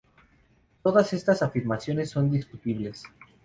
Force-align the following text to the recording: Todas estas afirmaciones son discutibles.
Todas 0.81 1.13
estas 1.13 1.43
afirmaciones 1.43 2.09
son 2.09 2.31
discutibles. 2.31 3.03